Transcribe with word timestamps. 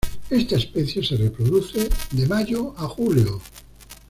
Esta 0.31 0.55
especie 0.55 1.03
se 1.05 1.15
reproduce 1.15 1.87
de 2.09 2.25
mayo 2.27 2.73
a 2.75 2.87
julio. 2.87 3.39